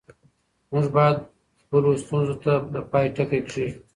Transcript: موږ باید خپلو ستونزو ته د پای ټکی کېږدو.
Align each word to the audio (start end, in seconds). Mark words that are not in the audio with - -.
موږ 0.71 0.85
باید 0.95 1.17
خپلو 1.61 1.89
ستونزو 2.03 2.35
ته 2.43 2.53
د 2.73 2.75
پای 2.91 3.05
ټکی 3.15 3.41
کېږدو. 3.49 3.77